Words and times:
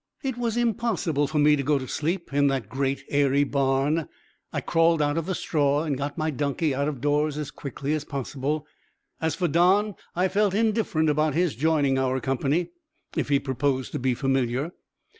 It 0.23 0.35
was 0.35 0.57
impossible 0.57 1.27
for 1.27 1.37
me 1.37 1.55
to 1.55 1.61
go 1.61 1.75
asleep 1.77 2.33
in 2.33 2.47
that 2.47 2.67
great, 2.69 3.03
airy 3.09 3.43
barn. 3.43 4.09
I 4.51 4.59
crawled 4.59 4.99
out 4.99 5.15
of 5.15 5.27
the 5.27 5.35
straw, 5.35 5.83
and 5.83 5.95
got 5.95 6.17
my 6.17 6.31
donkey 6.31 6.73
out 6.73 6.87
of 6.87 7.01
doors 7.01 7.37
as 7.37 7.51
quickly 7.51 7.93
as 7.93 8.03
possible. 8.03 8.65
As 9.21 9.35
for 9.35 9.47
Don, 9.47 9.93
I 10.15 10.27
felt 10.27 10.55
indifferent 10.55 11.07
about 11.11 11.35
his 11.35 11.53
joining 11.53 11.99
our 11.99 12.19
company, 12.19 12.71
if 13.15 13.29
he 13.29 13.39
proposed 13.39 13.91
to 13.91 13.99
be 13.99 14.15
familiar. 14.15 14.71